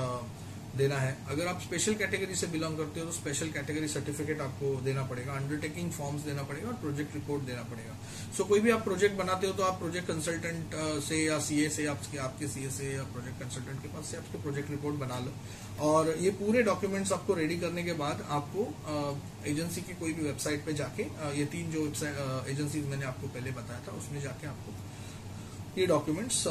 देना 0.77 0.97
है। 0.99 1.17
अगर 1.29 1.47
आप 1.47 1.61
स्पेशल 1.61 1.95
कैटेगरी 1.95 2.35
से 2.35 2.47
बिलोंग 2.47 2.77
करते 2.79 3.01
हो 3.01 3.07
तो 3.07 3.13
स्पेशल 3.13 3.49
कैटेगरी 3.51 3.89
सर्टिफिकेट 3.89 4.41
आपको 4.41 4.75
देना 4.83 5.03
पड़ेगा। 5.05 5.33
अंडरटेकिंग 5.35 5.91
फॉर्म्स 5.93 6.23
देना 6.23 6.43
पड़ेगा 6.43 6.69
और 6.69 6.75
प्रोजेक्ट 6.81 7.15
रिपोर्ट 7.15 7.43
देना 7.45 7.63
पड़ेगा। 7.65 7.97
सो 8.29 8.43
so, 8.43 8.49
कोई 8.49 8.61
भी 8.61 8.71
आप 8.71 8.85
प्रोजेक्ट 8.85 9.17
बनाते 9.17 9.47
हो 9.47 9.53
तो 9.53 9.63
आप 9.63 9.79
प्रोजेक्ट 9.79 10.09
कंसल्टेंट 10.09 10.75
से 11.05 11.17
या 11.17 11.39
सीए 11.41 11.69
से 11.69 11.87
आपके 11.87 12.19
आपके 12.19 12.49
सीए 12.49 12.71
से 12.71 12.93
या 12.93 13.03
प्रोजेक्ट 13.15 13.41
कंसल्टेंट 13.43 13.83
के 13.83 13.89
पास 13.89 14.11
से 14.11 14.17
आपके 14.17 14.43
प्रोजेक्ट 14.43 14.71
रिपोर्ट 14.71 14.97
बना 14.97 15.19
लो। 15.19 15.33
और 15.87 16.15
ये 16.19 16.31
पूरे 16.39 16.63
डॉक्यूमेंट्स 16.63 17.13
आपको 17.13 17.35
रेडी 17.35 17.59
करने 17.59 17.83
के 17.85 17.93
बाद 17.95 18.27
आपको 18.31 18.67
एजेंसी 19.47 19.81
की 19.81 19.95
कोई 19.95 20.13
भी 20.13 20.23
वेबसाइट 20.23 20.65
पे 20.67 20.73
जाके 20.75 21.03
ये 21.39 21.45
तीन 21.47 21.71
जो 21.71 21.87
एजेंसी 22.51 22.81
मैंने 22.85 23.07
आपको 23.07 23.27
पहले 23.29 23.51
बताया 23.59 23.81
था 23.89 23.97
उसमें 23.97 24.21
जाके 24.23 24.47
आपको 24.47 25.81
ये 25.81 25.87
डॉक्यूमेंट्स 25.87 26.45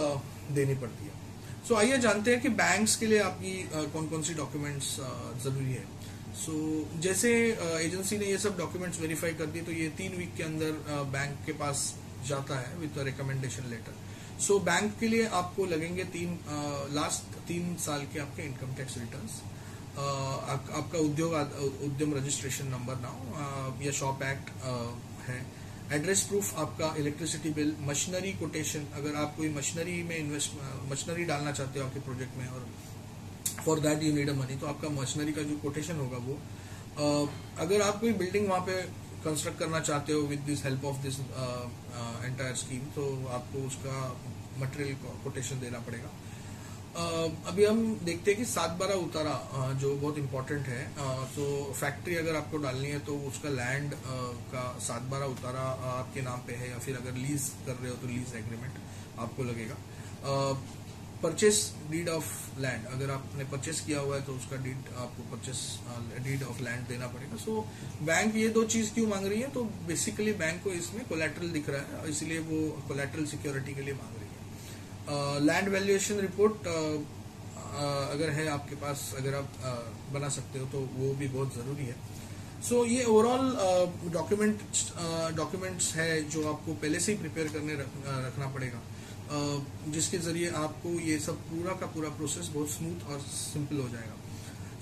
देनी 0.52 0.76
पड़ती 0.76 1.06
है। 1.06 1.27
सो 1.68 1.76
आइए 1.76 1.98
जानते 2.00 2.32
हैं 2.32 2.42
कि 2.42 2.50
बैंक्स 2.58 2.96
के 2.96 3.06
लिए 3.06 3.20
आपकी 3.20 3.54
कौन 3.94 4.08
कौन 4.10 4.22
सी 4.24 4.34
डॉक्यूमेंट्स 4.34 4.90
ज़रूरी 5.44 5.72
है। 5.72 5.84
सो 6.38 6.52
so, 6.52 7.02
जैसे 7.04 7.32
एजेंसी 7.80 8.18
ने 8.18 8.26
ये 8.26 8.38
सब 8.38 8.58
डॉक्यूमेंट्स 8.58 9.00
वेरीफाई 9.02 9.34
कर 9.42 9.46
दिए 9.56 9.64
तो 9.64 9.72
ये 9.72 9.88
तीन 9.98 10.16
वीक 10.18 10.36
के 10.38 10.44
अंदर 10.44 10.72
बैंक 11.16 11.36
के 11.46 11.54
पास 11.62 11.82
जाता 12.28 12.60
है 12.60 12.78
with 12.80 12.98
recommendation 13.06 13.70
letter 13.70 13.94
so 14.46 14.60
bank 14.70 14.98
के 15.00 15.08
लिए 15.08 15.26
आपको 15.42 15.66
लगेंगे 15.66 16.04
तीन 16.16 16.40
लास्ट 16.96 17.38
तीन 17.48 17.76
साल 17.86 18.08
के 18.14 18.20
आपके 18.20 18.44
इनकम 18.44 18.74
टैक्स 18.78 18.98
रिटर्न 18.98 19.28
आपका 20.78 21.00
Udyog 21.00 21.34
Udyam 21.86 22.14
registration 22.18 22.68
number 22.70 23.00
now 23.02 23.86
या 23.86 23.92
शॉप 24.00 24.24
एक्ट 24.24 24.56
है। 25.30 25.40
एड्रेस 25.94 26.22
प्रूफ 26.24 26.58
आपका 26.60 26.94
इलेक्ट्रिसिटी 27.00 27.50
बिल 27.58 27.76
मशीनरी 27.82 28.32
कोटेशन 28.40 28.88
अगर 28.94 29.16
आप 29.16 29.36
कोई 29.38 29.50
मशीनरी 29.50 30.02
में 30.04 30.16
इन्वेस्ट 30.18 30.52
मशीनरी 30.90 31.26
डालना 31.26 31.52
चाहते 31.52 31.80
हो 31.80 31.86
आपके 31.86 32.00
प्रोजेक्ट 32.08 32.38
में 32.38 32.48
और 32.48 32.66
for 33.66 33.80
that 33.80 34.04
you 34.04 34.14
need 34.16 34.30
a 34.30 34.34
money 34.34 34.56
तो 34.56 34.68
आपका 34.68 34.90
मशीनरी 34.96 35.34
का 35.34 35.42
जो 35.52 35.58
कोटेशन 35.58 35.96
होगा 35.96 36.18
वो 36.26 36.38
अगर 37.60 37.82
आप 37.82 38.00
कोई 38.02 38.14
बिल्डिंग 38.24 38.48
वहाँ 38.50 38.62
पे 38.66 38.82
कंस्ट्रक्ट 39.24 39.60
करना 39.60 39.80
चाहते 39.80 40.14
हो 40.14 40.22
with 40.28 40.40
this 40.48 40.64
help 40.66 40.86
of 40.86 40.98
this 41.04 41.20
entire 41.20 42.56
scheme 42.56 42.86
तो 42.96 43.08
आपको 43.38 43.66
उसका 43.68 43.96
मटेरियल 44.60 44.96
कोटेशन 45.24 45.60
देना 45.60 45.80
पड़ेगा। 45.88 46.10
अभी 46.98 47.66
हम 47.66 47.82
देखते 48.04 48.32
हैं 48.32 48.40
कि 48.40 48.46
सात 48.48 48.70
बारह 48.78 48.94
उतारा 49.00 49.34
जो 49.82 49.94
बहुत 49.96 50.18
इंपॉर्टेंट 50.18 50.68
है। 50.68 50.86
तो 51.36 51.44
फैक्ट्री 51.74 52.16
अगर 52.16 52.36
आपको 52.36 52.58
डालनी 52.58 52.88
है 52.88 53.00
तो 53.06 53.18
उसका 53.28 53.50
लैंड 53.52 53.94
का 54.54 54.64
सात 54.82 55.02
बारह 55.12 55.26
उतारा 55.36 55.66
आपके 55.90 56.22
नाम 56.22 56.40
पे 56.48 56.54
है 56.54 56.70
या 56.70 56.80
फिर 56.80 56.96
अगर 56.98 57.14
लीज 57.18 57.52
कर 57.68 57.74
रहे 57.74 57.92
हो 57.92 57.98
तो 57.98 58.08
लीज 58.08 58.34
एग्रीमेंट 58.36 58.82
आपको 59.20 59.44
लगेगा। 59.44 59.78
परचेस 61.24 61.62
डीड 61.92 62.10
ऑफ़ 62.10 62.34
लैंड 62.62 62.86
अगर 62.88 63.12
आपने 63.12 63.44
परचेस 63.54 63.80
किया 63.86 64.00
हुआ 64.00 64.16
है 64.16 64.22
तो 64.26 64.34
उसका 64.34 64.58
डीड 64.64 64.92
आपको 64.98 65.30
परचेस 65.32 65.64
डीड 66.24 66.44
ऑफ़ 66.44 66.62
लैंड 66.64 66.88
देना 66.88 67.08
पड़ेगा। 67.08 67.38
सो 67.46 67.62
बैंक 68.04 68.36
ये 68.36 68.50
दो 68.50 68.64
चीज़ 68.66 68.94
क्यों 68.94 69.08
मांग 69.08 69.26
रही 69.26 69.42
है? 69.42 69.50
तो 69.52 69.64
बेसिकली 69.88 70.34
बैंक 70.44 70.64
को 70.64 70.72
इसमें 70.74 71.08
कोलेट्रल 71.08 71.50
दिख 71.52 71.70
रहा 71.70 71.98
है 71.98 72.10
इसलिए 72.12 72.40
वो 72.52 72.70
कोलेट्रल 72.88 73.26
सिक्योरिटी 73.28 73.76
के 73.76 73.82
लिए 73.82 73.94
मांग 73.96 74.17
लैंड 75.10 75.68
वैल्यूएशन 75.70 76.20
रिपोर्ट 76.20 76.68
अगर 78.14 78.30
है 78.30 78.48
आपके 78.50 78.76
पास 78.76 79.02
अगर 79.18 79.36
आप 79.36 79.50
uh, 79.62 80.14
बना 80.14 80.30
सकते 80.30 80.60
हो 80.60 80.66
तो 80.66 80.80
वो 80.94 81.14
भी 81.16 81.28
बहुत 81.28 81.56
ज़रूरी 81.56 81.86
है। 81.86 81.96
सो 82.60 82.76
so, 82.76 82.88
ये 82.90 83.04
ओवरऑल 83.06 84.12
डॉक्यूमेंट 84.14 84.62
डॉक्यूमेंट्स 85.38 85.94
है 85.96 86.10
जो 86.30 86.48
आपको 86.50 86.74
पहले 86.76 87.00
से 87.00 87.12
ही 87.12 87.18
प्रिपेयर 87.18 87.48
करने 87.48 87.74
रख, 87.74 87.92
रखना 88.28 88.48
पड़ेगा। 88.54 88.80
uh, 88.80 89.94
जिसके 89.94 90.18
ज़रिए 90.28 90.50
आपको 90.62 90.90
ये 91.02 91.20
सब 91.20 91.42
पूरा 91.50 91.74
का 91.76 91.88
पूरा 91.96 92.10
प्रोसेस 92.18 92.48
बहुत 92.54 92.72
स्मूथ 92.72 93.10
और 93.12 93.20
सिंपल 93.32 93.82
हो 93.82 93.90
जाएगा। 93.90 94.16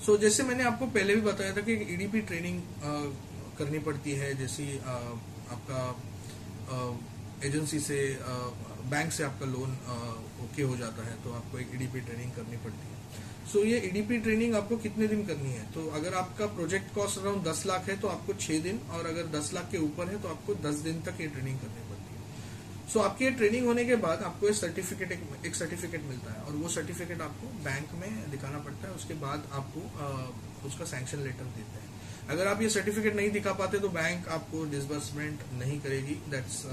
सो 0.06 0.12
so, 0.12 0.20
जैसे 0.20 0.42
मैंने 0.42 0.64
आपको 0.64 0.86
पहले 0.98 1.14
भी 1.14 1.20
बताया 1.22 1.56
था 1.56 1.60
कि 1.68 1.72
ईडीपी 1.94 2.20
ट्रेनिंग 2.30 2.62
uh, 2.82 3.08
करनी 3.58 3.78
पड़ती 3.84 4.12
है 4.12 4.34
जैसी 4.38 4.66
आपका 4.78 5.82
एजेंसी 7.44 7.80
से 7.80 7.98
बैंक 8.90 9.12
से 9.12 9.24
आपका 9.24 9.46
लोन 9.46 9.72
ओके 10.44 10.62
हो 10.62 10.76
जाता 10.76 11.06
है 11.06 11.14
तो 11.24 11.32
आपको 11.32 11.58
एक 11.58 11.70
ईडीपी 11.74 12.00
ट्रेनिंग 12.00 12.32
करनी 12.32 12.56
पड़ती 12.56 12.86
है। 12.86 12.94
सो 13.46 13.58
so, 13.58 13.64
ये 13.66 13.78
ईडीपी 13.80 14.18
ट्रेनिंग 14.18 14.54
आपको 14.54 14.76
कितने 14.76 15.06
दिन 15.06 15.26
करनी 15.26 15.50
है? 15.50 15.64
तो 15.72 15.86
अगर 15.90 16.14
आपका 16.14 16.46
प्रोजेक्ट 16.54 16.94
कॉस्ट 16.94 17.18
अराउंड 17.18 17.44
दस 17.44 17.62
लाख 17.66 17.88
है 17.88 17.96
तो 18.00 18.08
आपको 18.08 18.34
छह 18.34 18.58
दिन 18.60 18.80
और 18.90 19.06
अगर 19.06 19.26
दस 19.38 19.50
लाख 19.54 19.70
के 19.72 19.78
ऊपर 19.78 20.08
है 20.08 20.20
तो 20.22 20.28
आपको 20.28 20.54
दस 20.64 20.80
दिन 20.86 21.00
तक 21.02 21.20
ये 21.20 21.26
ट्रेनिंग 21.28 21.58
करनी 21.58 21.88
पड़ती 21.90 22.14
है। 22.14 22.88
सो 22.92 22.98
so, 22.98 23.04
आपकी 23.04 23.24
ये 23.24 23.30
ट्रेनिंग 23.32 23.66
होने 23.66 23.84
के 23.84 23.96
बाद 23.96 24.22
आपको 24.22 24.48
एक 24.48 24.54
सर्टिफिकेट 24.54 25.12
एक, 25.12 25.54
सर्टिफिकेट 25.54 26.02
मिलता 26.02 26.32
है 26.32 26.42
और 26.42 26.52
वो 26.52 26.68
सर्टिफिकेट 26.68 27.20
आपको 27.20 27.46
बैंक 27.64 27.94
में 28.00 28.30
दिखाना 28.30 28.58
पड़ता 28.58 28.88
है 28.88 28.94
उसके 28.94 29.14
बाद 29.14 29.48
आपको 29.52 29.80
आ, 30.00 30.10
उसका 30.66 30.84
सैंक्शन 30.86 31.18
लेटर 31.18 31.44
देते 31.56 31.78
हैं। 31.78 32.28
अगर 32.28 32.46
आप 32.46 32.62
ये 32.62 32.68
सर्टिफिकेट 32.70 33.16
नहीं 33.16 33.30
दिखा 33.30 33.52
पाते 33.54 33.78
तो 33.78 33.88
बैंक 33.88 34.28
आपको 34.36 34.64
डिसबर्समेंट 34.70 35.40
नहीं 35.54 35.80
करेगी 35.80 36.14
that's 36.30 36.64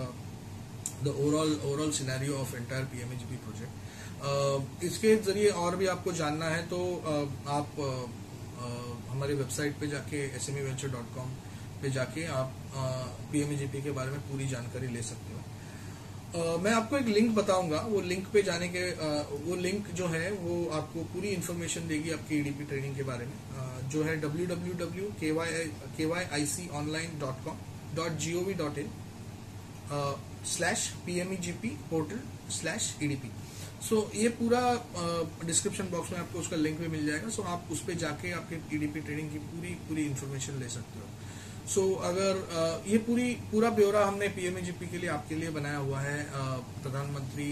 the 1.03 1.15
overall 1.19 1.51
overall 1.63 1.91
scenario 1.99 2.33
of 2.37 2.55
entire 2.55 2.83
PMEGP 2.91 3.37
project 3.45 4.83
इसके 4.83 5.15
ज़रिए 5.23 5.49
और 5.61 5.75
भी 5.75 5.87
आपको 5.93 6.11
जानना 6.19 6.49
है 6.49 6.61
तो 6.67 6.77
uh, 7.13 7.25
आप 7.53 7.69
uh, 7.79 8.03
uh, 8.65 8.93
हमारे 9.09 9.33
वेबसाइट 9.35 9.79
पे 9.79 9.87
जाके 9.87 10.21
S 10.37 10.49
M 10.49 10.55
venture 10.65 10.91
dot 10.91 11.15
com 11.15 11.29
पे 11.81 11.89
जाके 11.91 12.25
आप 12.41 12.53
पीएमएजीपी 13.31 13.81
के 13.83 13.91
बारे 13.97 14.11
में 14.11 14.21
पूरी 14.29 14.47
जानकारी 14.49 14.87
ले 14.93 15.01
सकते 15.03 15.33
हो। 15.33 15.41
Uh, 16.33 16.57
मैं 16.63 16.71
आपको 16.73 16.97
एक 16.97 17.07
लिंक 17.07 17.35
बताऊँगा। 17.35 17.79
वो 17.89 18.01
लिंक 18.01 18.27
पे 18.33 18.41
जाने 18.43 18.67
के 18.75 18.83
uh, 19.07 19.23
वो 19.47 19.55
लिंक 19.61 19.89
जो 19.95 20.07
है 20.15 20.31
वो 20.39 20.55
आपको 20.79 21.03
पूरी 21.13 21.29
इन्फॉर्मेशन 21.39 21.87
देगी 21.87 22.11
आपकी 22.11 22.39
ईडीपी 22.39 22.63
ट्रेनिंग 22.65 22.95
के 22.95 23.03
बारे 23.09 23.25
में। 23.25 23.37
Uh, 23.53 23.91
जो 23.93 24.03
है 24.03 24.15
W 24.21 24.45
W 24.47 24.73
W 24.85 25.09
K 25.19 25.31
Y 25.39 25.65
K 25.97 26.05
Y 26.11 26.23
I 26.33 26.45
C 26.51 26.67
online 26.79 27.19
dot 27.19 27.43
com 27.45 27.57
dot 27.95 28.17
G 28.25 28.33
O 28.35 28.43
V 28.45 28.53
dot 28.61 28.77
in 28.77 28.87
slash 30.45 30.87
P 31.05 31.19
M 31.19 31.33
E 31.33 31.37
G 31.37 31.51
P 31.61 31.69
portal 31.89 32.19
slash 32.53 32.95
E 33.03 33.07
D 33.07 33.15
P 33.15 33.31
सो 33.83 33.97
ये 34.15 34.29
पूरा 34.39 34.61
description 35.45 35.89
box 35.91 36.11
में 36.11 36.19
आपको 36.19 36.39
उसका 36.39 36.55
link 36.55 36.79
भी 36.79 36.87
मिल 36.87 37.05
जाएगा। 37.07 37.29
सो 37.29 37.41
so, 37.41 37.47
आप 37.47 37.67
उस 37.71 37.79
पर 37.87 37.93
जाके 38.03 38.31
आपके 38.31 38.55
ईडीपी 38.75 38.99
ट्रेनिंग 39.01 39.31
की 39.31 39.39
पूरी 39.47 39.73
पूरी 39.87 40.05
इन्फॉर्मेशन 40.05 40.59
ले 40.59 40.69
सकते 40.69 40.99
हो। 40.99 41.05
सो 41.73 41.81
so, 41.81 42.03
अगर 42.05 42.39
uh, 42.59 42.91
ये 42.91 42.97
पूरी 43.07 43.33
पूरा 43.51 43.69
ब्यौरा 43.79 44.05
हमने 44.05 44.27
पीएमएजीपी 44.37 44.87
के 44.87 44.97
लिए 44.97 45.09
आपके 45.09 45.35
लिए 45.35 45.49
बनाया 45.57 45.77
हुआ 45.77 45.99
है। 46.01 46.23
प्रधानमंत्री 46.83 47.49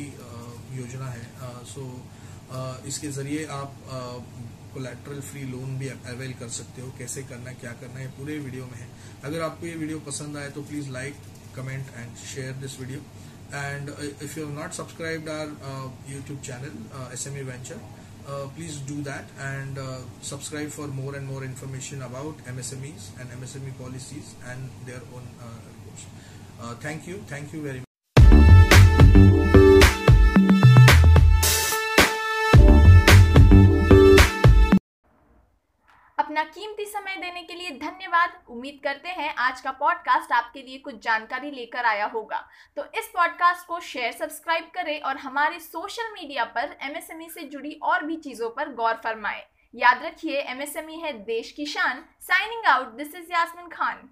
योजना 0.78 1.10
है। 1.10 1.26
सो 1.74 1.82
so, 1.82 2.88
इसके 2.88 3.12
ज़रिए 3.12 3.46
आप 3.58 3.76
कोलेट्रल 4.74 5.20
फ्री 5.22 5.44
लोन 5.46 5.78
भी 5.80 5.88
अवेल 5.88 6.34
कर 6.40 6.50
सकते 6.56 6.82
हो। 6.82 6.94
कैसे 6.98 7.24
करना 7.30 7.50
है 7.50 7.56
क्या 7.62 7.72
करना 7.82 8.00
है 8.00 8.08
पूरे 8.18 8.38
वीडियो 8.40 8.66
में 8.66 8.78
है। 8.78 8.88
अगर 9.24 9.42
आपको 9.42 9.68
ये 9.68 9.76
वीडियो 9.76 10.00
पसंद 10.08 10.38
आए 10.38 10.50
तो 10.52 10.62
please 10.64 10.90
like 10.92 11.16
comment 11.56 11.84
and 11.98 12.18
share 12.18 12.54
this 12.54 12.76
video. 12.76 13.00
And 13.54 13.90
uh, 13.90 13.94
if 14.22 14.38
you 14.38 14.46
have 14.46 14.56
not 14.56 14.74
subscribed 14.74 15.28
our 15.28 15.48
uh, 15.48 15.88
youtube 16.08 16.42
channel 16.42 16.72
uh, 16.96 17.12
sme 17.12 17.44
venture 17.44 17.80
uh, 18.28 18.48
please 18.56 18.78
do 18.88 19.02
that 19.02 19.26
and 19.40 19.78
uh, 19.78 20.00
subscribe 20.22 20.70
for 20.70 20.88
more 20.88 21.16
and 21.16 21.28
more 21.28 21.44
information 21.44 22.02
about 22.02 22.38
msmes 22.56 23.12
and 23.20 23.30
msme 23.42 23.76
policies 23.78 24.36
and 24.48 24.70
their 24.86 25.02
own 25.14 25.26
uh, 25.42 25.60
reports. 25.68 26.06
Thank 26.80 27.08
you. 27.08 27.18
Thank 27.28 27.54
you 27.54 27.62
very 27.62 27.80
much 27.80 27.91
कीमती 36.52 36.86
समय 36.86 37.16
देने 37.16 37.42
के 37.44 37.54
लिए 37.54 37.70
धन्यवाद। 37.72 38.32
उम्मीद 38.50 38.80
करते 38.84 39.10
हैं 39.10 39.34
आज 39.36 39.62
का 39.62 39.72
पॉडकास्ट 39.72 40.32
आपके 40.32 40.62
लिए 40.62 40.78
कुछ 40.78 40.96
जानकारी 41.04 41.52
लेकर 41.52 41.86
आया 41.86 42.06
होगा। 42.06 42.40
तो 42.78 42.86
इस 43.00 43.08
पॉडकास्ट 43.08 43.68
को 43.68 43.80
शेयर 43.80 44.12
सब्सक्राइब 44.12 44.70
करें 44.76 45.02
और 45.02 45.18
हमारे 45.18 45.60
सोशल 45.60 46.12
मीडिया 46.14 46.46
पर 46.46 46.78
एमएसएमई 46.82 47.30
से 47.30 47.42
जुड़ी 47.46 47.72
और 47.84 48.06
भी 48.06 48.18
चीज़ों 48.18 48.50
पर 48.50 48.74
गौर 48.74 49.02
फरमाएँ। 49.04 49.44
याद 49.74 50.04
रखिए 50.04 50.42
एमएसएमई 50.42 50.96
है 50.96 51.14
देश 51.24 51.52
की 51.52 51.66
शान। 51.66 52.04
Signing 52.22 52.66
out 52.66 52.88
this 52.88 53.16
is 53.16 53.32
Yasmin 53.34 53.68
Khan 53.68 54.10